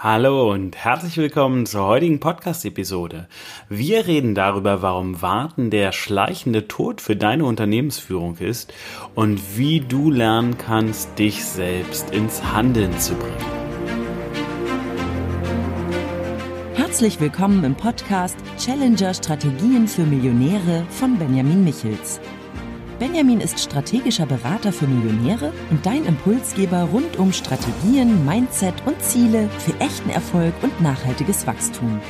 [0.00, 3.26] Hallo und herzlich willkommen zur heutigen Podcast-Episode.
[3.68, 8.72] Wir reden darüber, warum Warten der schleichende Tod für deine Unternehmensführung ist
[9.16, 13.34] und wie du lernen kannst, dich selbst ins Handeln zu bringen.
[16.76, 22.20] Herzlich willkommen im Podcast Challenger Strategien für Millionäre von Benjamin Michels.
[22.98, 29.48] Benjamin ist strategischer Berater für Millionäre und dein Impulsgeber rund um Strategien, Mindset und Ziele
[29.60, 32.00] für echten Erfolg und nachhaltiges Wachstum.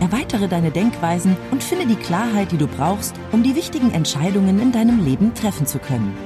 [0.00, 4.72] Erweitere deine Denkweisen und finde die Klarheit, die du brauchst, um die wichtigen Entscheidungen in
[4.72, 6.16] deinem Leben treffen zu können.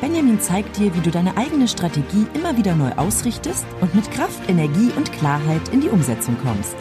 [0.00, 4.48] Benjamin zeigt dir, wie du deine eigene Strategie immer wieder neu ausrichtest und mit Kraft,
[4.48, 6.76] Energie und Klarheit in die Umsetzung kommst.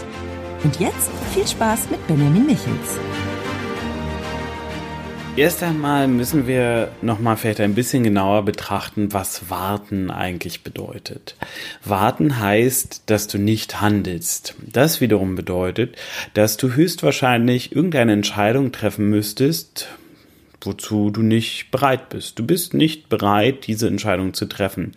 [0.64, 2.98] Und jetzt viel Spaß mit Benjamin Michels.
[5.36, 11.36] Erst einmal müssen wir nochmal vielleicht ein bisschen genauer betrachten, was warten eigentlich bedeutet.
[11.86, 14.56] Warten heißt, dass du nicht handelst.
[14.62, 15.96] Das wiederum bedeutet,
[16.34, 19.88] dass du höchstwahrscheinlich irgendeine Entscheidung treffen müsstest,
[20.62, 22.40] wozu du nicht bereit bist.
[22.40, 24.94] Du bist nicht bereit, diese Entscheidung zu treffen.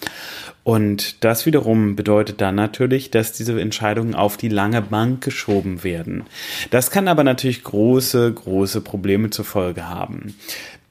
[0.64, 6.24] Und das wiederum bedeutet dann natürlich, dass diese Entscheidungen auf die lange Bank geschoben werden.
[6.70, 10.34] Das kann aber natürlich große, große Probleme zur Folge haben.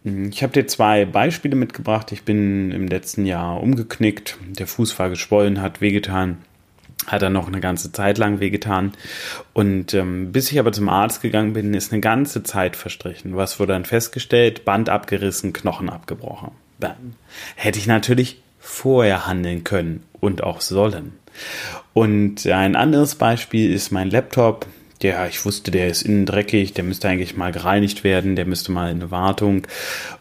[0.03, 2.11] Ich habe dir zwei Beispiele mitgebracht.
[2.11, 6.37] Ich bin im letzten Jahr umgeknickt, der Fuß war geschwollen, hat wehgetan
[7.07, 8.93] hat er noch eine ganze Zeit lang wehgetan.
[9.53, 13.35] Und ähm, bis ich aber zum Arzt gegangen bin, ist eine ganze Zeit verstrichen.
[13.35, 14.65] Was wurde dann festgestellt?
[14.65, 16.51] Band abgerissen, Knochen abgebrochen.
[16.79, 17.15] Bam.
[17.55, 21.13] Hätte ich natürlich vorher handeln können und auch sollen.
[21.93, 24.65] Und ein anderes Beispiel ist mein Laptop
[25.03, 28.71] ja, ich wusste, der ist innen dreckig, der müsste eigentlich mal gereinigt werden, der müsste
[28.71, 29.67] mal in eine Wartung.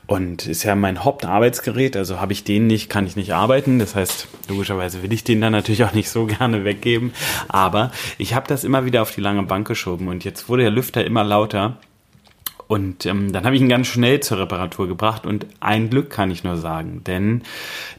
[0.07, 3.79] Und ist ja mein Hauptarbeitsgerät, also habe ich den nicht, kann ich nicht arbeiten.
[3.79, 7.13] Das heißt, logischerweise will ich den dann natürlich auch nicht so gerne weggeben.
[7.49, 10.73] Aber ich habe das immer wieder auf die lange Bank geschoben und jetzt wurde der
[10.73, 11.79] Lüfter immer lauter.
[12.71, 16.31] Und ähm, dann habe ich ihn ganz schnell zur Reparatur gebracht und ein Glück kann
[16.31, 17.43] ich nur sagen, denn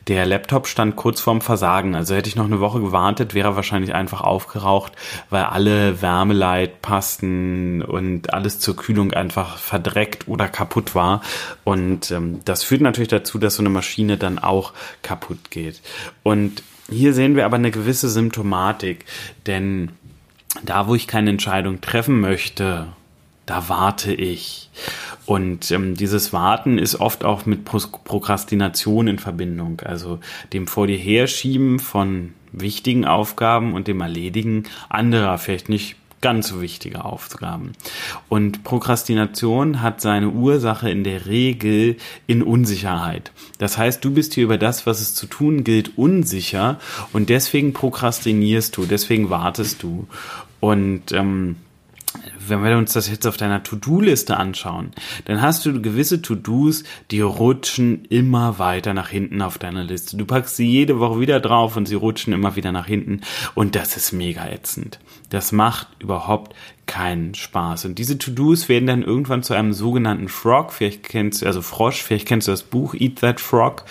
[0.08, 1.94] der Laptop stand kurz vorm Versagen.
[1.94, 4.94] Also hätte ich noch eine Woche gewartet, wäre er wahrscheinlich einfach aufgeraucht,
[5.30, 11.20] weil alle Wärmeleitpasten und alles zur Kühlung einfach verdreckt oder kaputt war.
[11.66, 14.72] Und ähm, das führt natürlich dazu, dass so eine Maschine dann auch
[15.02, 15.82] kaputt geht.
[16.24, 19.04] Und hier sehen wir aber eine gewisse Symptomatik,
[19.48, 19.92] denn
[20.64, 22.88] da, wo ich keine Entscheidung treffen möchte,
[23.46, 24.70] da warte ich.
[25.26, 30.20] Und ähm, dieses Warten ist oft auch mit Pro Prokrastination in Verbindung, also
[30.54, 36.62] dem vor dir herschieben von wichtigen Aufgaben und dem Erledigen anderer, vielleicht nicht ganz so
[36.62, 37.74] wichtige Aufgaben.
[38.30, 41.98] Und Prokrastination hat seine Ursache in der Regel
[42.28, 43.32] in Unsicherheit.
[43.58, 46.80] Das heißt, du bist hier über das, was es zu tun gilt, unsicher
[47.12, 50.08] und deswegen prokrastinierst du, deswegen wartest du.
[50.60, 51.58] Und ähm,
[52.48, 54.92] wenn wir uns das jetzt auf deiner To-Do-Liste anschauen,
[55.26, 60.18] dann hast du gewisse To-Dos, die rutschen immer weiter nach hinten auf deiner Liste.
[60.18, 63.22] Du packst sie jede Woche wieder drauf und sie rutschen immer wieder nach hinten
[63.56, 65.00] und das ist mega ätzend.
[65.30, 66.56] Das macht überhaupt
[66.88, 67.86] keinen Spaß.
[67.86, 70.74] Und diese To-Dos werden dann irgendwann zu einem sogenannten Frog.
[70.74, 73.86] Vielleicht kennst du, also Frosch, vielleicht kennst du das Buch Eat That Frog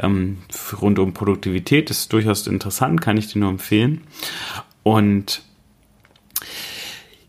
[0.00, 0.38] ähm,
[0.80, 1.90] rund um Produktivität.
[1.90, 4.04] Das ist durchaus interessant, kann ich dir nur empfehlen.
[4.82, 5.42] Und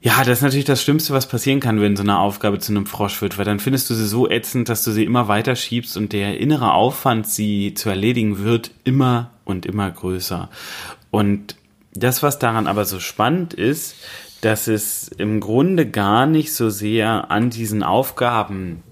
[0.08, 2.86] ja, das ist natürlich das Schlimmste, was passieren kann, wenn so eine Aufgabe zu einem
[2.86, 5.98] Frosch wird, weil dann findest du sie so ätzend, dass du sie immer weiter schiebst
[5.98, 10.48] und der innere Aufwand, sie zu erledigen, wird immer und immer größer.
[11.12, 11.58] Und
[11.94, 13.96] das, was daran aber so spannend ist,
[14.40, 18.84] dass es im Grunde gar nicht so sehr an diesen Aufgaben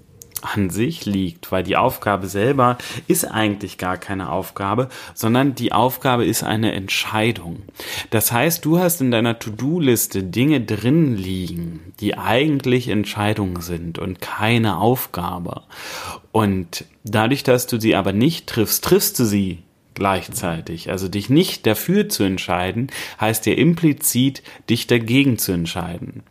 [0.54, 6.24] an sich liegt, weil die Aufgabe selber ist eigentlich gar keine Aufgabe, sondern die Aufgabe
[6.24, 7.62] ist eine Entscheidung.
[8.10, 14.20] Das heißt, du hast in deiner To-Do-Liste Dinge drin liegen, die eigentlich Entscheidungen sind und
[14.20, 15.62] keine Aufgabe.
[16.32, 19.62] Und dadurch, dass du sie aber nicht triffst, triffst du sie
[19.94, 20.90] gleichzeitig.
[20.90, 22.90] Also dich nicht dafür zu entscheiden,
[23.20, 26.22] heißt ja implizit, dich dagegen zu entscheiden.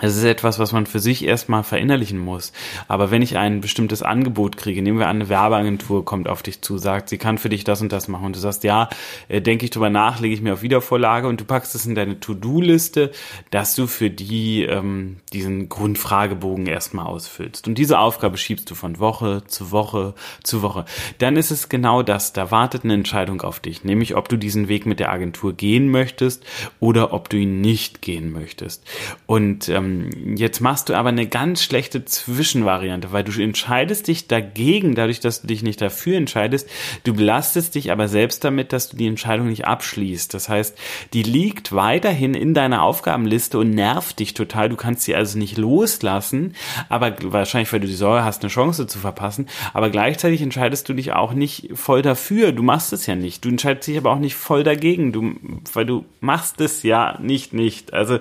[0.00, 2.52] Es ist etwas, was man für sich erstmal verinnerlichen muss.
[2.88, 6.62] Aber wenn ich ein bestimmtes Angebot kriege, nehmen wir an, eine Werbeagentur kommt auf dich
[6.62, 8.88] zu, sagt, sie kann für dich das und das machen und du sagst, ja,
[9.28, 11.94] äh, denke ich drüber nach, lege ich mir auf Wiedervorlage und du packst es in
[11.94, 13.12] deine To-Do-Liste,
[13.50, 17.68] dass du für die ähm, diesen Grundfragebogen erstmal ausfüllst.
[17.68, 20.86] Und diese Aufgabe schiebst du von Woche zu Woche zu Woche.
[21.18, 24.68] Dann ist es genau das, da wartet eine Entscheidung auf dich, nämlich ob du diesen
[24.68, 26.44] Weg mit der Agentur gehen möchtest
[26.80, 28.84] oder ob du ihn nicht gehen möchtest.
[29.26, 34.28] Und ähm, ähm, jetzt machst du aber eine ganz schlechte Zwischenvariante, weil du entscheidest dich
[34.28, 36.68] dagegen, dadurch, dass du dich nicht dafür entscheidest.
[37.04, 40.32] Du belastest dich aber selbst damit, dass du die Entscheidung nicht abschließt.
[40.34, 40.76] Das heißt,
[41.12, 44.68] die liegt weiterhin in deiner Aufgabenliste und nervt dich total.
[44.68, 46.54] Du kannst sie also nicht loslassen,
[46.88, 49.48] aber wahrscheinlich, weil du die Sorge hast, eine Chance zu verpassen.
[49.72, 52.52] Aber gleichzeitig entscheidest du dich auch nicht voll dafür.
[52.52, 53.44] Du machst es ja nicht.
[53.44, 55.12] Du entscheidest dich aber auch nicht voll dagegen.
[55.12, 55.34] Du,
[55.72, 57.92] weil du machst es ja nicht nicht.
[57.92, 58.18] Also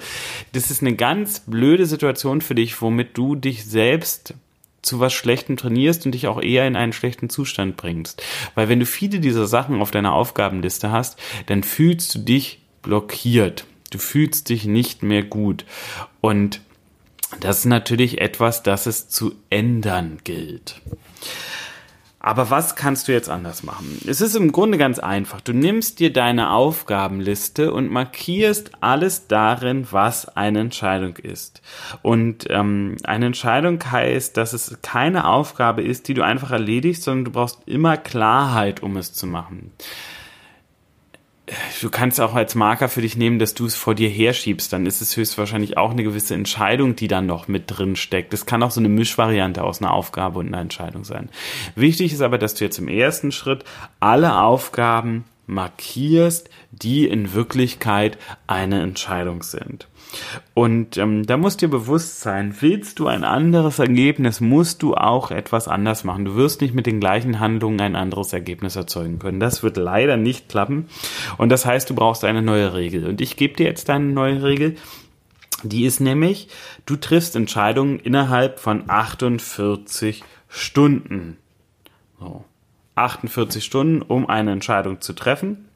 [0.53, 4.33] das ist eine ganz blöde Situation für dich, womit du dich selbst
[4.81, 8.23] zu was Schlechtem trainierst und dich auch eher in einen schlechten Zustand bringst.
[8.55, 13.65] Weil wenn du viele dieser Sachen auf deiner Aufgabenliste hast, dann fühlst du dich blockiert.
[13.91, 15.65] Du fühlst dich nicht mehr gut.
[16.19, 16.61] Und
[17.39, 20.81] das ist natürlich etwas, das es zu ändern gilt.
[22.23, 23.99] Aber was kannst du jetzt anders machen?
[24.05, 25.41] Es ist im Grunde ganz einfach.
[25.41, 31.63] Du nimmst dir deine Aufgabenliste und markierst alles darin, was eine Entscheidung ist.
[32.03, 37.25] Und ähm, eine Entscheidung heißt, dass es keine Aufgabe ist, die du einfach erledigst, sondern
[37.25, 39.71] du brauchst immer Klarheit, um es zu machen
[41.81, 44.71] du kannst auch als Marker für dich nehmen, dass du es vor dir herschiebst.
[44.71, 48.33] Dann ist es höchstwahrscheinlich auch eine gewisse Entscheidung, die dann noch mit drin steckt.
[48.33, 51.29] Das kann auch so eine Mischvariante aus einer Aufgabe und einer Entscheidung sein.
[51.75, 53.63] Wichtig ist aber, dass du jetzt im ersten Schritt
[53.99, 59.87] alle Aufgaben markierst, die in Wirklichkeit eine Entscheidung sind.
[60.53, 65.31] Und ähm, da muss dir bewusst sein, willst du ein anderes Ergebnis, musst du auch
[65.31, 66.25] etwas anders machen.
[66.25, 69.39] Du wirst nicht mit den gleichen Handlungen ein anderes Ergebnis erzeugen können.
[69.39, 70.87] Das wird leider nicht klappen.
[71.37, 73.07] Und das heißt, du brauchst eine neue Regel.
[73.07, 74.75] Und ich gebe dir jetzt eine neue Regel.
[75.63, 76.47] Die ist nämlich,
[76.85, 81.37] du triffst Entscheidungen innerhalb von 48 Stunden.
[82.19, 82.43] So.
[82.95, 85.69] 48 Stunden, um eine Entscheidung zu treffen.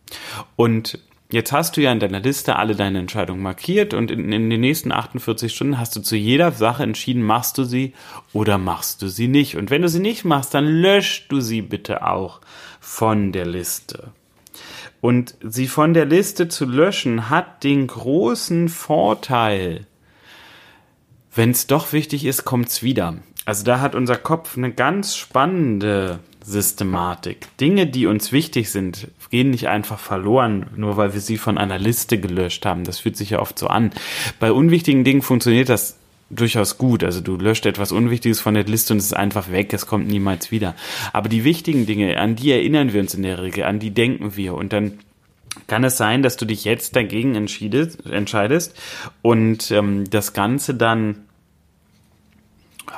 [0.56, 1.00] Und
[1.36, 4.62] Jetzt hast du ja in deiner Liste alle deine Entscheidungen markiert und in, in, den
[4.62, 7.92] nächsten 48 Stunden hast du zu jeder Sache entschieden, machst du sie
[8.32, 9.58] oder machst du sie nicht.
[9.58, 12.40] Und wenn du sie nicht machst, dann löschst du sie bitte auch
[12.80, 14.14] von der Liste.
[15.02, 19.88] Und sie von der Liste zu löschen hat den großen Vorteil,
[21.36, 23.18] wenn es doch wichtig ist, kommt's wieder.
[23.44, 27.48] Also da hat unser Kopf eine ganz spannende Systematik.
[27.60, 31.80] Dinge, die uns wichtig sind, gehen nicht einfach verloren, nur weil wir sie von einer
[31.80, 32.84] Liste gelöscht haben.
[32.84, 33.92] Das fühlt sich ja oft so an.
[34.40, 35.98] Bei unwichtigen Dingen funktioniert das
[36.30, 37.04] durchaus gut.
[37.04, 40.08] Also du löscht etwas Unwichtiges von der Liste und es ist einfach weg, es kommt
[40.08, 40.76] niemals wieder.
[41.14, 44.36] Aber die wichtigen Dinge, an die erinnern wir uns in der Regel, an die denken
[44.36, 45.00] wir und dann
[45.68, 48.80] kann es sein, dass du dich jetzt dagegen entscheidest
[49.22, 51.26] und ähm, das Ganze dann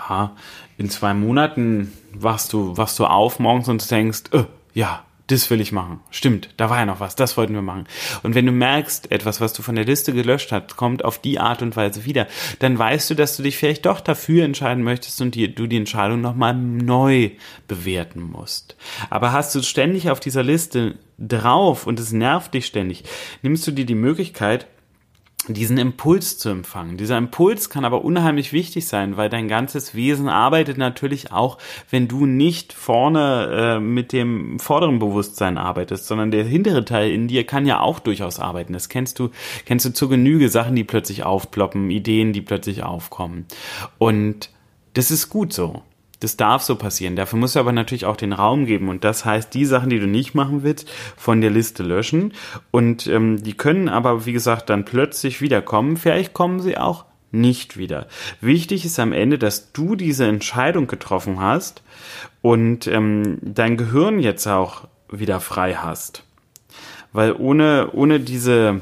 [0.09, 0.35] ja,
[0.77, 4.44] in zwei Monaten wachst du, wachst du auf morgens und denkst, äh,
[4.74, 6.00] ja, das will ich machen.
[6.09, 7.85] Stimmt, da war ja noch was, das wollten wir machen.
[8.24, 11.38] Und wenn du merkst, etwas, was du von der Liste gelöscht hast, kommt auf die
[11.38, 12.27] Art und Weise wieder,
[12.59, 15.77] dann weißt du, dass du dich vielleicht doch dafür entscheiden möchtest und die, du die
[15.77, 17.31] Entscheidung nochmal neu
[17.68, 18.77] bewerten musst.
[19.09, 23.03] Aber hast du ständig auf dieser Liste drauf und es nervt dich ständig,
[23.41, 24.68] nimmst du dir die Möglichkeit,
[25.53, 26.97] diesen Impuls zu empfangen.
[26.97, 31.57] Dieser Impuls kann aber unheimlich wichtig sein, weil dein ganzes Wesen arbeitet natürlich auch,
[31.89, 37.27] wenn du nicht vorne äh, mit dem vorderen Bewusstsein arbeitest, sondern der hintere Teil in
[37.27, 38.73] dir kann ja auch durchaus arbeiten.
[38.73, 39.29] Das kennst du,
[39.65, 43.45] kennst du zur Genüge Sachen, die plötzlich aufploppen, Ideen, die plötzlich aufkommen.
[43.97, 44.49] Und
[44.94, 45.83] das ist gut so.
[46.19, 47.16] Das darf so passieren.
[47.16, 48.90] Dafür musst du aber natürlich auch den Raum geben.
[48.90, 52.34] Und das heißt, die Sachen, die du nicht machen willst, von der Liste löschen.
[52.72, 55.98] Und ähm, die können aber, wie gesagt, dann plötzlich wiederkommen.
[55.98, 58.07] Vielleicht kommen sie auch nicht wieder.
[58.42, 61.83] Wichtig ist am Ende, dass du diese Entscheidung getroffen hast
[62.42, 66.24] und ähm, dein Gehirn jetzt auch wieder frei hast.
[67.14, 68.81] Weil ohne, ohne diese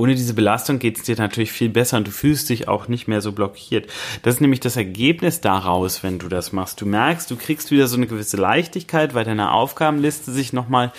[0.00, 3.06] ohne diese Belastung geht es dir natürlich viel besser und du fühlst dich auch nicht
[3.06, 3.86] mehr so blockiert.
[4.22, 6.80] Das ist nämlich das Ergebnis daraus, wenn du das machst.
[6.80, 10.90] Du merkst, du kriegst wieder so eine gewisse Leichtigkeit, weil deine Aufgabenliste sich nochmal,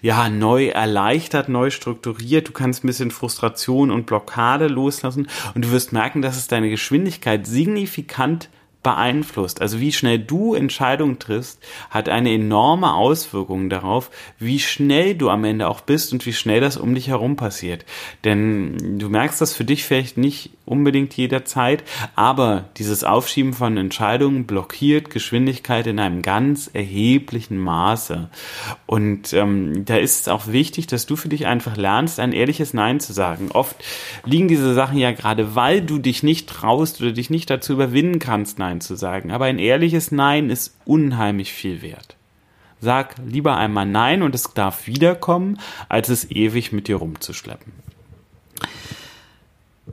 [0.00, 2.48] ja, neu erleichtert, neu strukturiert.
[2.48, 6.70] Du kannst ein bisschen Frustration und Blockade loslassen und du wirst merken, dass es deine
[6.70, 8.48] Geschwindigkeit signifikant
[8.86, 9.60] beeinflusst.
[9.60, 11.58] Also wie schnell du Entscheidungen triffst,
[11.90, 16.60] hat eine enorme Auswirkung darauf, wie schnell du am Ende auch bist und wie schnell
[16.60, 17.84] das um dich herum passiert.
[18.22, 21.82] Denn du merkst das für dich vielleicht nicht unbedingt jederzeit,
[22.14, 28.30] aber dieses Aufschieben von Entscheidungen blockiert Geschwindigkeit in einem ganz erheblichen Maße.
[28.86, 32.72] Und ähm, da ist es auch wichtig, dass du für dich einfach lernst, ein ehrliches
[32.72, 33.48] Nein zu sagen.
[33.52, 33.76] Oft
[34.24, 38.20] liegen diese Sachen ja gerade, weil du dich nicht traust oder dich nicht dazu überwinden
[38.20, 39.30] kannst, Nein Nein zu sagen.
[39.30, 42.16] Aber ein ehrliches Nein ist unheimlich viel wert.
[42.80, 47.72] Sag lieber einmal Nein und es darf wiederkommen, als es ewig mit dir rumzuschleppen.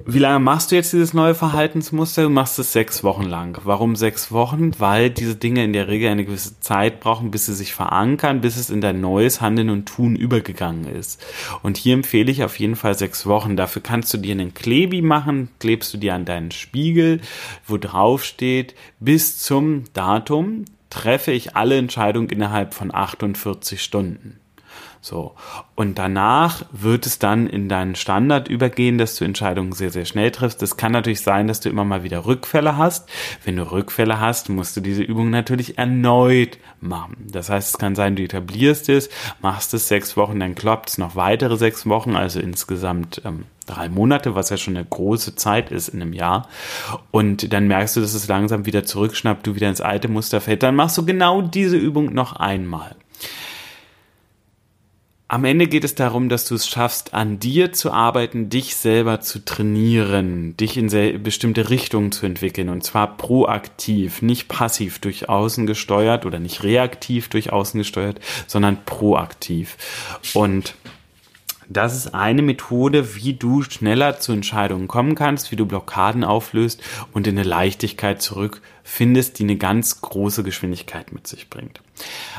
[0.06, 2.24] Wie lange machst du jetzt dieses neue Verhaltensmuster?
[2.24, 3.58] Du machst es sechs Wochen lang.
[3.64, 4.72] Warum sechs Wochen?
[4.78, 8.58] Weil diese Dinge in der Regel eine gewisse Zeit brauchen, bis sie sich verankern, bis
[8.58, 11.24] es in dein neues Handeln und Tun übergegangen ist.
[11.62, 13.56] Und hier empfehle ich auf jeden Fall sechs Wochen.
[13.56, 17.22] Dafür kannst du dir einen Klebi machen, klebst du dir an deinen Spiegel,
[17.66, 24.40] wo drauf steht, bis zum Datum treffe ich alle Entscheidungen innerhalb von 48 Stunden.
[25.04, 25.36] So.
[25.76, 30.32] Und danach wird es dann in deinen Standard übergehen, dass du Entscheidungen sehr, sehr schnell
[30.32, 30.62] triffst.
[30.62, 33.10] Das kann natürlich sein, dass du immer mal wieder Rückfälle hast.
[33.44, 37.28] Wenn du Rückfälle hast, musst du diese Übung natürlich erneut machen.
[37.30, 39.10] Das heißt, es kann sein, du etablierst es,
[39.42, 43.90] machst es sechs Wochen, dann klappt es noch weitere sechs Wochen, also insgesamt ähm, drei
[43.90, 46.48] Monate, was ja schon eine große Zeit ist in einem Jahr.
[47.12, 50.64] Und dann merkst du, dass es langsam wieder zurückschnappt, du wieder ins alte Muster fällt.
[50.64, 52.96] Dann machst du genau diese Übung noch einmal.
[55.34, 59.20] Am Ende geht es darum, dass du es schaffst, an dir zu arbeiten, dich selber
[59.20, 60.90] zu trainieren, dich in
[61.24, 67.30] bestimmte Richtungen zu entwickeln und zwar proaktiv, nicht passiv durch außen gesteuert oder nicht reaktiv
[67.30, 69.75] durch außen gesteuert, sondern proaktiv.
[70.36, 70.75] Und
[71.74, 76.82] das ist eine Methode, wie du schneller zu Entscheidungen kommen kannst, wie du Blockaden auflöst
[77.12, 81.82] und in eine Leichtigkeit zurückfindest, die eine ganz große Geschwindigkeit mit sich bringt.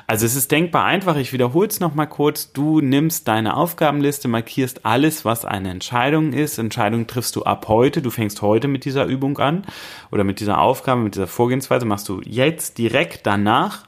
[0.07, 4.85] Also es ist denkbar einfach, ich wiederhole es nochmal kurz, du nimmst deine Aufgabenliste, markierst
[4.85, 9.07] alles, was eine Entscheidung ist, Entscheidung triffst du ab heute, du fängst heute mit dieser
[9.07, 9.65] Übung an
[10.11, 13.87] oder mit dieser Aufgabe, mit dieser Vorgehensweise, machst du jetzt direkt danach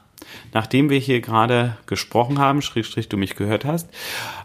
[0.53, 3.89] Nachdem wir hier gerade gesprochen haben, Schrägstrich du mich gehört hast,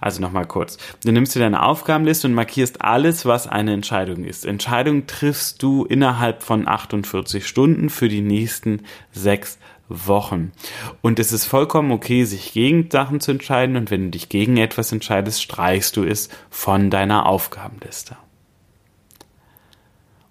[0.01, 0.79] also nochmal kurz.
[1.05, 4.45] Du nimmst dir deine Aufgabenliste und markierst alles, was eine Entscheidung ist.
[4.45, 9.59] Entscheidung triffst du innerhalb von 48 Stunden für die nächsten sechs
[9.89, 10.53] Wochen.
[11.01, 14.57] Und es ist vollkommen okay, sich gegen Sachen zu entscheiden und wenn du dich gegen
[14.57, 18.17] etwas entscheidest, streichst du es von deiner Aufgabenliste.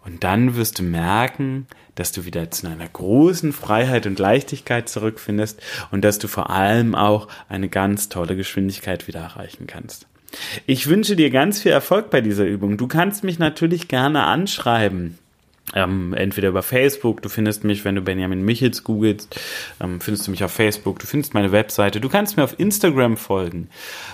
[0.03, 5.61] Und dann wirst du merken, dass du wieder zu einer großen Freiheit und Leichtigkeit zurückfindest
[5.91, 10.07] und dass du vor allem auch eine ganz tolle Geschwindigkeit wieder erreichen kannst.
[10.65, 12.77] Ich wünsche dir ganz viel Erfolg bei dieser Übung.
[12.77, 15.19] Du kannst mich natürlich gerne anschreiben.
[15.73, 19.39] Ähm, entweder über Facebook, du findest mich, wenn du Benjamin Michels googelst,
[19.79, 23.15] ähm, findest du mich auf Facebook, du findest meine Webseite, du kannst mir auf Instagram
[23.15, 23.69] folgen.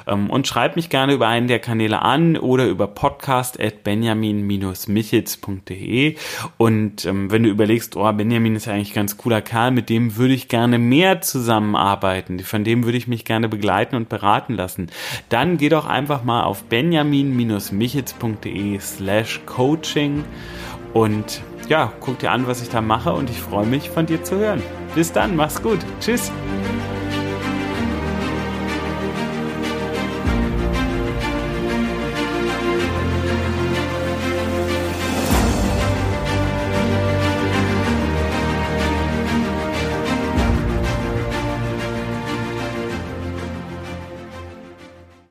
[0.05, 6.15] Ähm, und schreib mich gerne über einen der Kanäle an oder über podcast at benjamin-michels.de
[6.57, 10.15] und ähm, wenn du überlegst, oh, Benjamin ist ja eigentlich ganz cooler Kerl, mit dem
[10.15, 14.91] würde ich gerne mehr zusammenarbeiten, von dem würde ich mich gerne begleiten und beraten lassen,
[15.29, 20.23] dann geh doch einfach mal auf benjamin-michels.de slash coaching
[20.93, 24.23] und ja, guck dir an, was ich da mache und ich freue mich, von dir
[24.23, 24.61] zu hören.
[24.95, 25.79] Bis dann, mach's gut.
[25.99, 26.31] Tschüss.